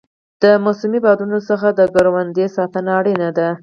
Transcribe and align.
د 0.43 0.43
موسمي 0.65 0.99
بادونو 1.05 1.37
څخه 1.49 1.67
د 1.71 1.81
کروندې 1.93 2.45
ساتنه 2.55 2.91
اړینه 2.99 3.29
ده. 3.37 3.49